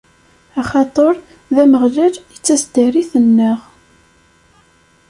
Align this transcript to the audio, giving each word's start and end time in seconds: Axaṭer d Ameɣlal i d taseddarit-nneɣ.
Axaṭer 0.61 1.13
d 1.55 1.55
Ameɣlal 1.63 2.13
i 2.35 2.37
d 2.39 2.43
taseddarit-nneɣ. 2.45 3.59